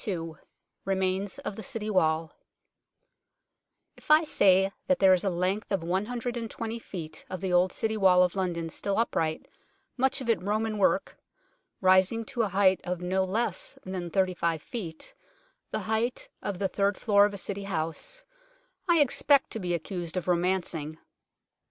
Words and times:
II 0.07 0.31
REMAINS 0.83 1.37
OF 1.45 1.55
THE 1.55 1.61
CITY 1.61 1.91
WALL 1.91 2.35
IF 3.95 4.09
I 4.09 4.23
say 4.23 4.71
that 4.87 4.97
there 4.97 5.13
is 5.13 5.23
a 5.23 5.29
length 5.29 5.71
of 5.71 5.83
120 5.83 6.79
feet 6.79 7.23
of 7.29 7.39
the 7.39 7.53
old 7.53 7.71
City 7.71 7.95
Wall 7.95 8.23
of 8.23 8.35
London 8.35 8.71
still 8.71 8.97
upright, 8.97 9.47
much 9.97 10.19
of 10.19 10.27
it 10.27 10.41
Roman 10.41 10.79
work, 10.79 11.19
rising 11.81 12.25
to 12.25 12.41
a 12.41 12.47
height 12.49 12.81
of 12.83 12.99
no 12.99 13.23
less 13.23 13.77
than 13.85 14.09
35 14.09 14.63
feet 14.63 15.13
the 15.69 15.81
height 15.81 16.29
of 16.41 16.57
the 16.57 16.67
third 16.67 16.97
floor 16.97 17.25
of 17.27 17.33
a 17.35 17.37
City 17.37 17.65
house 17.65 18.23
I 18.89 19.01
expect 19.01 19.51
to 19.51 19.59
be 19.59 19.75
accused 19.75 20.17
of 20.17 20.27
romancing. 20.27 20.97